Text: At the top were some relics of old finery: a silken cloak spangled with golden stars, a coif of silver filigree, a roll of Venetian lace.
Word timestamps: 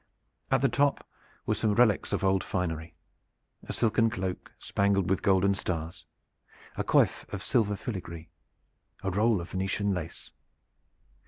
At 0.49 0.61
the 0.61 0.67
top 0.67 1.07
were 1.45 1.53
some 1.53 1.75
relics 1.75 2.11
of 2.11 2.23
old 2.23 2.43
finery: 2.43 2.95
a 3.69 3.71
silken 3.71 4.09
cloak 4.09 4.51
spangled 4.57 5.11
with 5.11 5.21
golden 5.21 5.53
stars, 5.53 6.05
a 6.75 6.83
coif 6.83 7.31
of 7.31 7.43
silver 7.43 7.75
filigree, 7.75 8.29
a 9.03 9.11
roll 9.11 9.39
of 9.39 9.51
Venetian 9.51 9.93
lace. 9.93 10.31